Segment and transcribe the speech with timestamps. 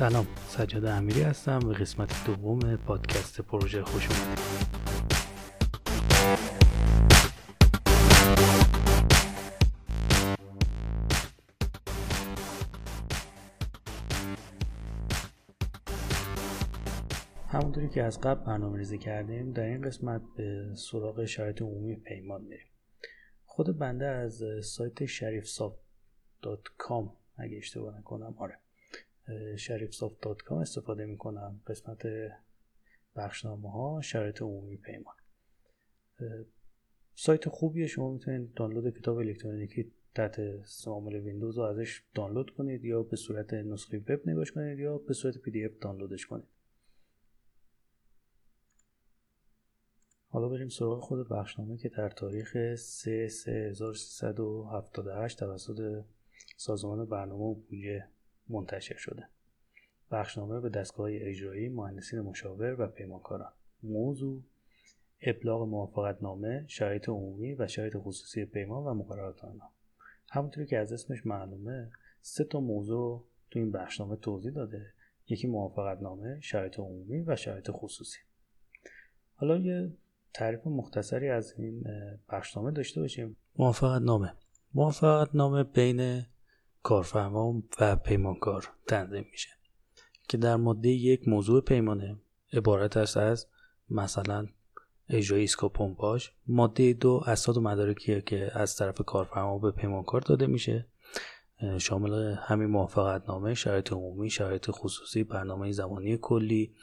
[0.00, 4.38] سلام سجاد امیری هستم و قسمت دوم پادکست پروژه خوش اومدید.
[17.48, 22.42] همونطوری که از قبل برنامه ریزی کردیم در این قسمت به سراغ شرایط عمومی پیمان
[22.42, 22.66] میریم.
[23.44, 25.60] خود بنده از سایت شریف
[26.78, 28.58] com اگه اشتباه نکنم آره.
[29.56, 31.60] شریفسافت.com استفاده می‌کنم.
[31.66, 32.02] قسمت
[33.16, 35.14] بخشنامه ها شرایط عمومی پیمان.
[37.14, 37.86] سایت خوبیه.
[37.86, 40.40] شما می‌تونید دانلود کتاب الکترونیکی تحت
[40.86, 45.14] عامل ویندوز رو ازش دانلود کنید یا به صورت نسخه وب نگاش کنید یا به
[45.14, 46.48] صورت PDF دانلودش کنید.
[50.28, 56.04] حالا بریم سراغ خود بخشنامه که در تاریخ 3 3378 توسط
[56.56, 58.08] سازمان برنامه و بودجه
[58.50, 59.28] منتشر شده.
[60.10, 63.52] بخشنامه به دستگاه اجرایی مهندسین مشاور و پیمانکاران.
[63.82, 64.42] موضوع
[65.22, 69.72] ابلاغ موافقت نامه شرایط عمومی و شرایط خصوصی پیمان و مقررات آنها.
[70.30, 71.90] همونطوری که از اسمش معلومه
[72.20, 74.92] سه تا موضوع تو این بخشنامه توضیح داده.
[75.28, 78.18] یکی موافقت نامه شرایط عمومی و شرایط خصوصی.
[79.34, 79.92] حالا یه
[80.34, 81.84] تعریف مختصری از این
[82.28, 83.36] بخشنامه داشته باشیم.
[83.56, 84.32] موافقت نامه
[84.74, 86.22] موافقت نامه بین
[86.82, 89.50] کارفرما و پیمانکار تنظیم میشه.
[90.28, 92.16] که در ماده یک موضوع پیمانه
[92.52, 93.46] عبارت است از
[93.90, 94.46] مثلا
[95.08, 100.46] اجرای ایسکا پمپاژ ماده دو اسناد و مدارکیه که از طرف کارفرما به پیمانکار داده
[100.46, 100.86] میشه.
[101.78, 106.74] شامل همین موافقت نامه شرایط عمومی شرایط خصوصی برنامه زمانی کلی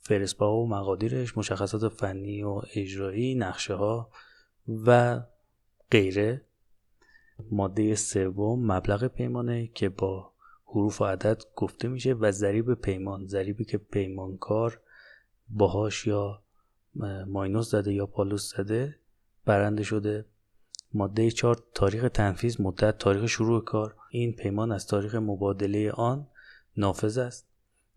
[0.00, 4.10] فرسپا و مقادیرش مشخصات فنی و اجرایی نقشه ها
[4.86, 5.20] و
[5.90, 6.42] غیره.
[7.50, 10.32] ماده سوم مبلغ پیمانه که با
[10.66, 13.26] حروف و عدد گفته میشه و ضریب پیمان.
[13.26, 14.80] ضریبی که پیمانکار
[15.48, 16.42] باهاش یا
[17.26, 18.96] ماینوس زده یا پالوس زده
[19.44, 20.24] برنده شده.
[20.94, 23.94] ماده چهار تاریخ تنفیذ مدت تاریخ شروع کار.
[24.10, 26.26] این پیمان از تاریخ مبادله آن
[26.76, 27.46] نافذ است.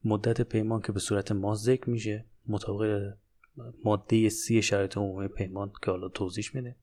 [0.05, 3.13] مدت پیمان که به صورت ماس ذکر میشه مطابق
[3.83, 6.75] ماده سی شرایط عمومی پیمان که حالا توضیح میده.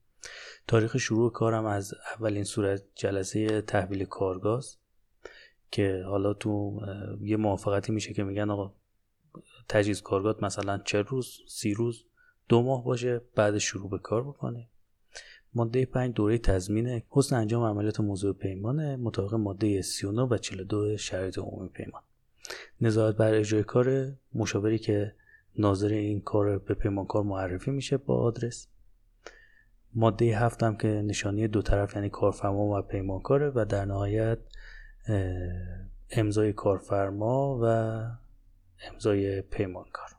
[0.67, 4.77] تاریخ شروع کارم از اولین صورت جلسه تحویل کارگاز
[5.71, 6.81] که حالا تو
[7.21, 8.73] یه موافقتی میشه که میگن آقا
[9.69, 12.05] تجهیز کارگاه مثلا چه روز سی روز
[12.49, 14.67] دو ماه باشه بعد شروع به کار بکنه.
[15.53, 18.95] ماده 5 دوره تضمین حسن انجام عملیات موضوع پیمانه.
[18.95, 22.01] مطابق ماده 39 و 42 شرایط عمومی پیمان.
[22.81, 25.15] نظارت بر اجرای کار مشاوری که
[25.57, 28.67] ناظر این کار به پیمانکار معرفی میشه با آدرس.
[29.95, 34.39] ماده هفت هم که نشانی دو طرف یعنی کارفرما و پیمانکاره و در نهایت
[36.11, 37.65] امضای کارفرما و
[38.91, 40.09] امضای پیمانکار.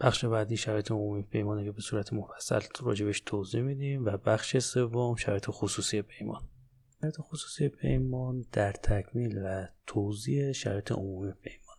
[0.00, 5.14] بخش بعدی شرایط عمومی پیمانه که به صورت مفصل راجبش توضیح میدیم و بخش سوم
[5.14, 6.42] شرایط خصوصی پیمان.
[7.00, 11.70] شرایط خصوصی پیمان در تکمیل و توضیح شرایط عمومی پیمانه.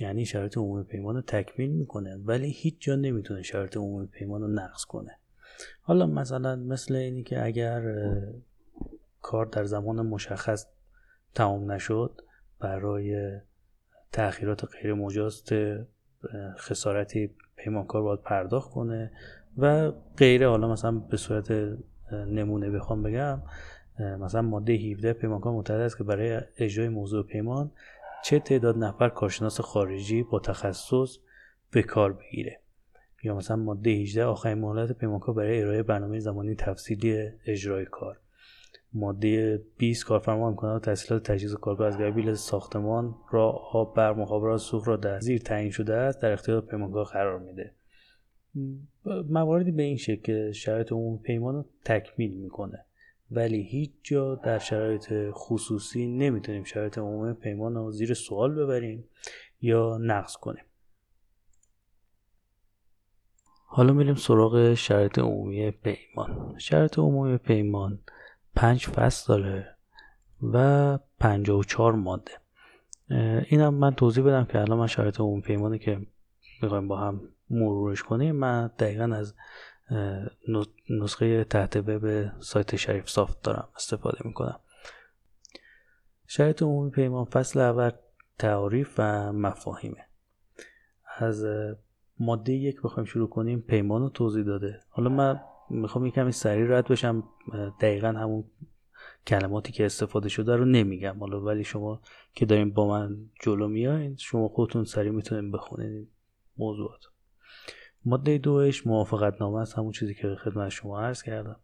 [0.00, 4.48] یعنی شرایط عمومی پیمان رو تکمیل می‌کنه ولی هیچ جا نمی‌تونه شرایط عمومی پیمان رو
[4.48, 5.18] نقض کنه.
[5.82, 7.82] حالا مثلا مثل اینی که اگر
[9.22, 10.66] کار در زمان مشخص
[11.34, 12.20] تمام نشد
[12.60, 13.38] برای
[14.12, 15.42] تأخیرات غیر مجاز
[16.58, 19.12] خسارتی پیمانکار باید پرداخت کنه
[19.58, 21.50] و غیره حالا مثلا به صورت
[22.12, 23.42] نمونه بخوام بگم
[23.98, 27.70] مثلا ماده 17 پیمانکار متعهد است که برای اجرای موضوع پیمان
[28.24, 31.18] چه تعداد نفر کارشناس خارجی با تخصص
[31.70, 32.60] به کار بگیره.
[33.24, 38.20] یا مثلا ماده 18 آخرین مهلت پیمانکار برای ارائه برنامه زمانی تفصیلی اجرای کار.
[38.92, 44.88] ماده 20 کارفرما امکانات تحصیلات تجهیز کارگاه از گبیل ساختمان را آب برق مخابرات سوخت
[44.88, 47.74] را در زیر تعیین شده است در اختیار پیمانکار قرار میده.
[49.30, 52.84] مواردی به این شکل که شرایط عمومی پیمان رو تکمیل می‌کنه.
[53.30, 59.04] ولی هیچ جا در شرایط خصوصی نمی‌تونیم شرایط عمومی پیمان رو زیر سوال ببریم
[59.60, 60.64] یا نقض کنیم.
[63.76, 66.54] حالا میریم سراغ شرایط عمومی پیمان.
[66.58, 67.98] شرایط عمومی پیمان
[68.56, 69.76] پنج فصل داره
[70.52, 72.32] و پنجاه و چهار ماده.
[73.70, 76.06] من توضیح بدم که الان من شرایط عمومی پیمانی که
[76.62, 78.36] می‌خوایم با هم مرورش کنیم.
[78.36, 79.34] من دقیقا از
[80.90, 84.60] نسخه تحت وب سایت شریف سافت دارم استفاده می‌کنم.
[86.26, 87.90] شرایط عمومی پیمان فصل اول
[88.38, 90.06] تعاریف و مفاهیمه.
[91.18, 91.44] از
[92.18, 94.80] ماده یک بخوایم شروع کنیم پیمان رو توضیح داده.
[94.88, 95.40] حالا من
[95.70, 97.28] می‌خوام یه کمی سریع رد بشم
[97.80, 98.44] دقیقا همون
[99.26, 101.18] کلماتی که استفاده شده رو نمیگم.
[101.20, 102.00] حالا ولی شما
[102.34, 106.08] که داریم با من جلو میایین شما خودتون سریع می‌تونین بخونید
[106.56, 107.00] موضوعات.
[108.04, 111.56] ماده دوش موافقت نامه است همون چیزی که خدمت شما عرض کردم.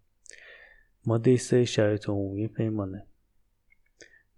[1.07, 3.07] ماده سه شرایط عمومی پیمانه.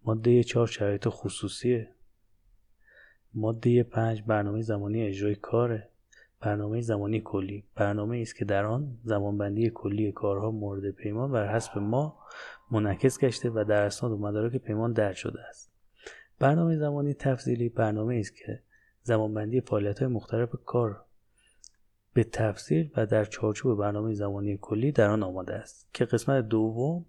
[0.04, 1.94] ماده چهار شرایط خصوصیه.
[3.34, 5.91] ماده پنج برنامه زمانی اجرای کاره.
[6.42, 7.64] برنامه زمانی کلی.
[7.74, 12.18] برنامه است که در آن زمانبندی کلی کارها مورد پیمان بر حسب ما
[12.70, 15.72] منعکس گشته و در اسناد و مدارک پیمان درج شده است.
[16.38, 18.62] برنامه زمانی تفصیلی برنامه است که
[19.02, 21.04] زمانبندی فعالیت های مختلف کار
[22.14, 27.06] به تفصیل و در چارچوب برنامه زمانی کلی در آن آماده است که قسمت دوم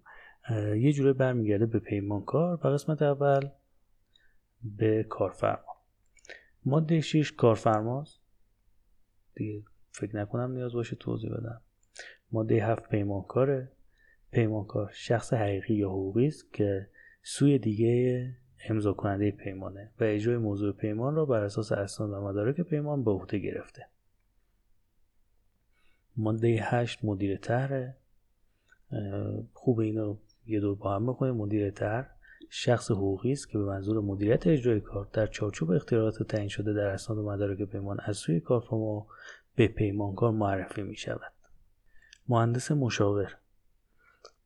[0.76, 3.48] یه جوره برمیگرده به پیمانکار و قسمت اول
[4.64, 5.74] به کارفرما.
[6.64, 8.23] ماده 6 کارفرماست.
[9.36, 11.60] دیگه فکر نکنم نیاز باشه توضیح بدم.
[12.32, 13.72] ماده هفت پیمانکاره.
[14.30, 16.88] پیمانکار شخص حقیقی یا حقوقی است که
[17.22, 18.36] سوی دیگه
[18.68, 23.10] امضا کننده پیمانه و اجرای موضوع پیمان را بر اساس اسناد و مدارک پیمان به
[23.10, 23.86] عهده گرفته.
[26.16, 27.94] ماده هشت مدیر طرح
[29.52, 30.16] خوب اینو
[30.46, 32.13] یه دور با هم بکنیم مدیر طرح.
[32.56, 36.86] شخص حقوقی است که به منظور مدیریت اجرای کار در چارچوب اختیارات تعیین شده در
[36.86, 39.06] اسناد و مدارک پیمان از سوی کارفرما
[39.56, 41.32] به پیمانکار معرفی می شود
[42.28, 43.36] مهندس مشاور.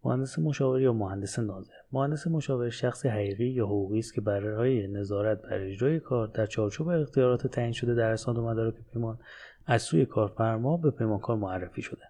[0.04, 1.72] مهندس مشاور یا مهندس ناظر.
[1.92, 6.88] مهندس مشاور شخص حقیقی یا حقوقی است که برای نظارت بر اجرای کار در چارچوب
[6.88, 9.18] اختیارات تعیین شده در اسناد و مدارک پیمان
[9.66, 12.07] از سوی کارفرما به پیمانکار معرفی شده.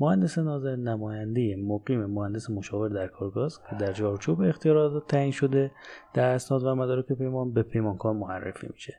[0.00, 5.70] مهندس ناظر نماینده مقیم مهندس مشاور در کارگاه که در چارچوب اختیارات تعیین شده
[6.14, 8.98] در اسناد و مدارک پیمان به پیمانکار معرفی میشه.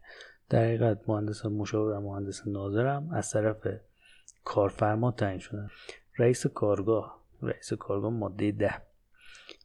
[0.49, 3.67] در حقیقت مهندس مشاور و مهندس ناظرم از طرف
[4.43, 5.69] کارفرما تعیین شدن.
[6.17, 8.81] رئیس کارگاه رئیس کارگاه ماده ده.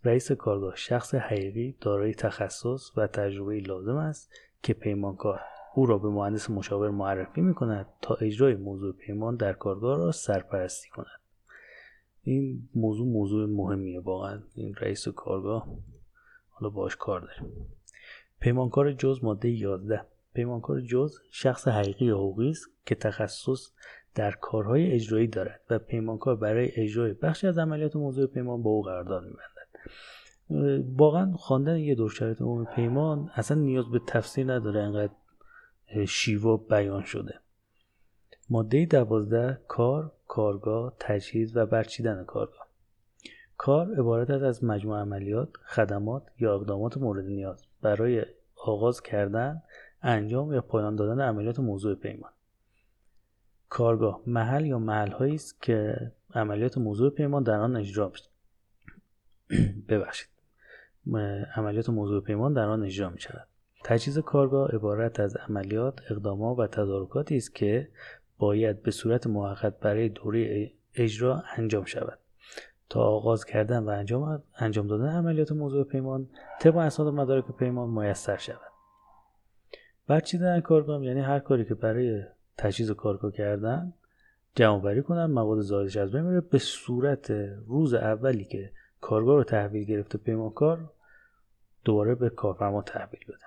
[0.05, 5.41] رئیس کارگاه شخص حقیقی دارای تخصص و تجربه لازم است که پیمانکار
[5.75, 10.12] او را به مهندس مشاور معرفی می کند تا اجرای موضوع پیمان در کارگاه را
[10.12, 11.20] سرپرستی کند.
[12.23, 14.43] این موضوع موضوع مهمیه واقعا.
[14.55, 15.69] این رئیس کارگاه
[16.49, 17.53] حالا باش کار داریم.
[18.41, 23.71] پیمانکار جز ماده 11 پیمانکار جز شخص حقیقی یا حقوقی است که تخصص
[24.15, 28.83] در کارهای اجرایی دارد و پیمانکار برای اجرای بخشی از عملیات موضوع پیمان با او
[28.83, 30.85] قرارداد میبندد.
[30.97, 35.13] واقعا خواندن یه دور شرایط عمومی پیمان اصلا نیاز به تفسیر نداره انقدر
[36.07, 37.35] شیوا بیان شده.
[38.50, 42.67] ماده دوازده کار کارگاه تجهیز و برچیدن کارگاه.
[43.56, 47.67] کار عبارت است از مجموع عملیات خدمات یا اقدامات مورد نیاز.
[47.82, 48.25] برای
[48.56, 49.62] آغاز کردن
[50.02, 52.31] انجام یا پایان دادن عملیات موضوع پیمان.
[53.69, 58.31] کارگاه محل یا محل است که عملیات موضوع پیمان در آن اجرا میشه
[59.88, 60.29] ببخشید.
[61.56, 63.47] عملیات موضوع پیمان در آن اجرا می شود.
[63.85, 67.88] تجهیز کارگاه عبارت از عملیات اقدامات و تدارکاتی است که
[68.41, 72.19] باید به صورت موقت برای دوره اجرا انجام شود.
[72.89, 76.29] تا آغاز کردن و انجام انجام دادن عملیات موضوع پیمان
[76.61, 78.71] طبق اسناد و مدارک پیمان میسر شود.
[80.07, 82.23] برچیدن کارگاه؟ یعنی هر کاری که برای
[82.59, 83.93] تجهیز کارگاه کردن
[84.55, 87.31] جمع بری کنن مواد زایدش از بین به صورت
[87.67, 90.91] روز اولی که کارگاه رو تحویل گرفته پیمانکار
[91.85, 93.47] دوباره به کارفرما تحویل بده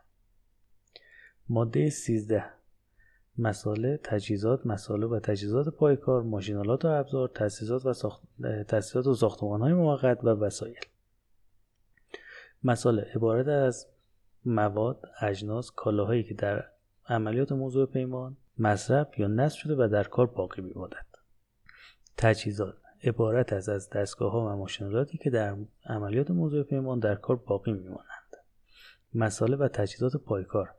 [1.50, 2.44] ماده 13
[3.38, 8.24] مساله تجهیزات مساله و تجهیزات پایکار ماشینالات و ابزار تاسیسات و ساخت...
[8.68, 10.80] تاسیسات و ساختمان های موقت و وسایل.
[12.63, 13.88] مساله عبارت از
[14.46, 16.66] مواد اجناس کالاهایی که در
[17.08, 21.06] عملیات موضوع پیمان مصرف یا نصب شده و در کار باقی میماند.
[22.18, 27.36] تجهیزات عبارت از از دستگاه ها و ماشینالاتی که در عملیات موضوع پیمان در کار
[27.36, 28.38] باقی میمانند.
[29.13, 30.70] مساله و تجهیزات پایکار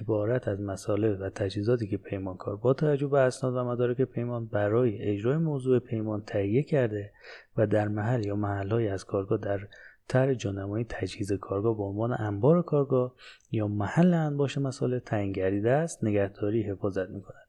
[0.00, 5.02] عبارت از مساله و تجهیزاتی که پیمانکار با توجه به اسناد و مدارک پیمان برای
[5.02, 7.12] اجرای موضوع پیمان تهیه کرده
[7.56, 9.60] و در محل یا محلهایی از کارگاه در
[10.08, 13.14] طرح جانمایی تجهیز کارگاه به عنوان انبار کارگاه
[13.50, 17.46] یا محل انباش مساله تعیین گردیده است نگهداری حفاظت می کند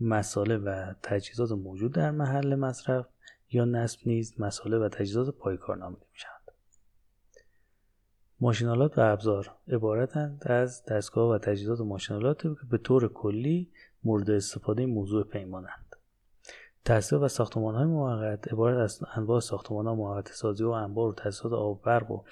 [0.00, 3.06] مساله و تجهیزات موجود در محل مصرف
[3.50, 6.41] یا نصب نیز مساله و تجهیزات پایکار نامیده می
[8.42, 13.70] ماشینالات و ابزار عبارتند از دستگاه و تجهیزات و ماشینالات که به طور کلی
[14.04, 15.96] مورد استفاده موضوع پیمانند.
[16.84, 21.14] تأسیس و ساختمان های موقت عبارت از انواع ساختمان ها موقت سازی و انبار و
[21.14, 22.22] تأسیسات آب برق و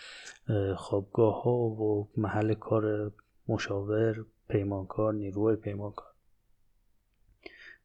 [0.77, 3.13] خوابگاه ها و محل کار
[3.49, 6.11] مشاور پیمانکار نیروی پیمانکار.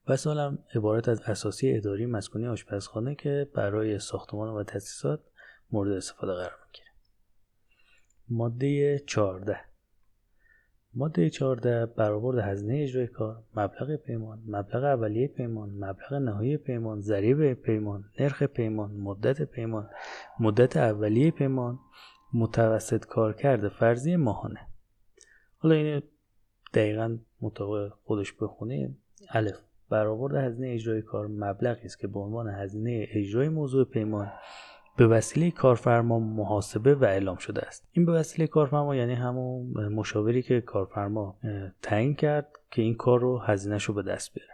[0.08, 5.20] وسایل هم عبارت از اساسی اداری مسکونی آشپزخانه که برای ساختمان و تاسیسات
[5.72, 6.65] مورد استفاده قرار
[8.30, 9.60] ماده 14
[10.94, 17.54] ماده 14 برآورد هزینه اجرای کار مبلغ پیمان مبلغ اولیه پیمان مبلغ نهایی پیمان ضریب
[17.54, 19.90] پیمان نرخ پیمان مدت پیمان
[20.40, 21.80] مدت اولیه پیمان
[22.34, 24.60] متوسط کارکرد فرضی ماهانه.
[25.58, 26.02] حالا این
[26.74, 28.98] دقیقا مطابق خودش بخونیم.
[29.30, 29.60] الف.
[29.90, 34.32] برآورد هزینه اجرای کار مبلغی است که به عنوان هزینه اجرای موضوع پیمان
[34.98, 37.88] به وسیله کارفرما محاسبه و اعلام شده است.
[37.92, 41.38] این به وسیله کارفرما یعنی همون مشاوری که کارفرما
[41.82, 44.54] تعیین کرد که این کار رو هزینهش رو به دست بیاره.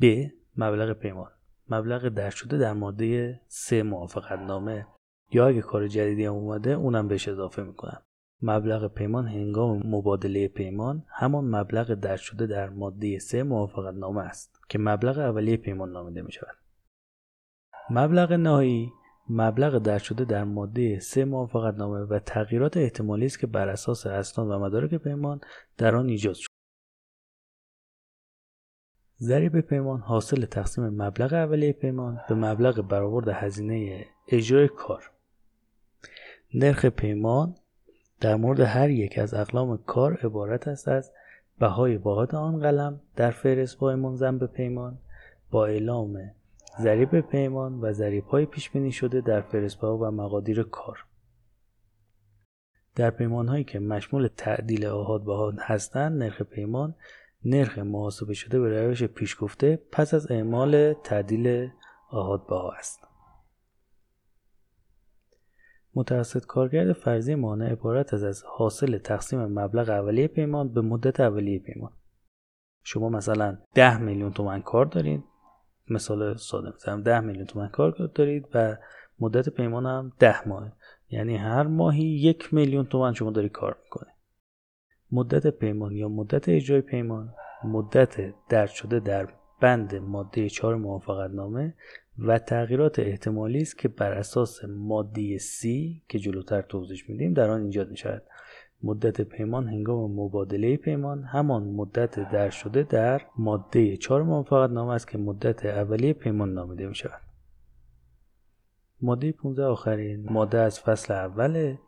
[0.00, 1.30] ب مبلغ پیمان.
[1.68, 4.86] مبلغ در شده در ماده سه موافقت نامه
[5.30, 8.02] یا اگه کار جدیدی هم اومده اونم بهش اضافه می‌کنم.
[8.42, 14.60] مبلغ پیمان هنگام مبادله پیمان همان مبلغ در شده در ماده سه موافقت نامه است
[14.68, 16.56] که مبلغ اولیه پیمان نامیده می شود.
[17.90, 18.92] مبلغ نهایی
[19.28, 24.06] مبلغ در شده در ماده سه موافقت نامه و تغییرات احتمالی است که بر اساس
[24.06, 25.40] اسناد و مدارک پیمان
[25.78, 26.54] در آن ایجاد شد.
[29.20, 35.10] ضریب پیمان حاصل تقسیم مبلغ اولیه پیمان به مبلغ برآورد هزینه اجرای کار
[36.54, 37.54] نرخ پیمان
[38.20, 41.12] در مورد هر یک از اقلام کار عبارت است از
[41.58, 44.98] بهای واحد آن قلم در فهرستهای منظم به پیمان
[45.50, 46.34] با اعلام
[46.80, 51.04] ضریب پیمان و ضریب های پیش بینی شده در فهرستها و مقادیر کار.
[52.94, 56.94] در پیمان هایی که مشمول تعدیل آهاد بها هستند نرخ پیمان
[57.44, 61.70] نرخ محاسبه شده به روش پیش گفته پس از اعمال تعدیل
[62.10, 63.00] آهاد بها است.
[65.94, 71.58] متوسط کارگرد فرضی مانع عبارت از از حاصل تقسیم مبلغ اولیه پیمان به مدت اولیه
[71.58, 71.92] پیمان.
[72.82, 75.24] شما مثلا 10 میلیون تومن کار دارید
[75.88, 77.02] مثال ساده می‌زنم.
[77.02, 78.76] 10 میلیون تومن کار دارید و
[79.20, 80.72] مدت پیمان هم 10 ماه.
[81.10, 84.10] یعنی هر ماهی یک میلیون تومن شما داری کار می‌کنه
[85.12, 89.28] مدت پیمان یا مدت اجرای پیمان مدت درد شده در
[89.60, 91.74] بند ماده 4 موافقت نامه
[92.18, 95.66] و تغییرات احتمالی است که بر اساس ماده C
[96.08, 98.22] که جلوتر توضیح میدیم در آن ایجاد می شود
[98.84, 105.08] مدت پیمان هنگام مبادله پیمان همان مدت در شده در ماده 4 موافقت نامه است
[105.08, 107.20] که مدت اولیه پیمان نامیده می شود
[109.02, 111.78] ماده 15 آخرین ماده از فصل اوله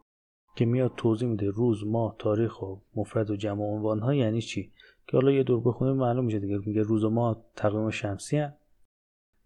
[0.56, 4.72] که میاد توضیح میده روز ماه تاریخ و مفرد و جمع عنوان ها یعنی چی؟
[5.06, 6.58] که حالا یه دور بخونیم معلوم میشه دیگه.
[6.66, 8.65] میگه روز و ماه تقویم شمسی هست.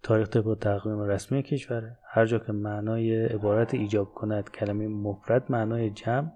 [0.02, 5.90] تاریخ طبق تقویم رسمی کشوره هر جا که معنای عبارت ایجاب کند کلمه مفرد معنای
[5.90, 6.30] جمع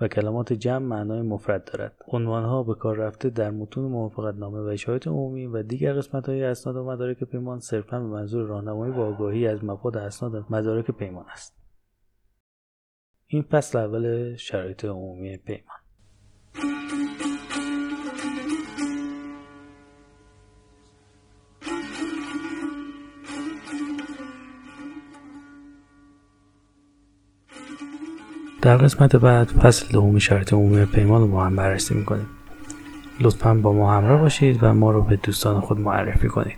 [0.00, 1.96] و کلمات جمع معنای مفرد دارد.
[2.08, 6.44] عنوانها به کار رفته در متون موافقت نامه و اشارات عمومی و دیگر قسمت های
[6.44, 11.24] اسناد و مدارک پیمان صرفا به منظور راهنمایی و آگاهی از مفاد اسناد مدارک پیمان
[11.28, 11.56] است.
[13.26, 15.79] این فصل اول شرایط عمومی پیمان.
[28.62, 32.26] در قسمت بعد فصل دوم شرط عمومی پیمان رو با هم بررسی می‌کنیم.
[33.20, 36.56] لطفا با ما همراه باشید و ما رو به دوستان خود معرفی کنید.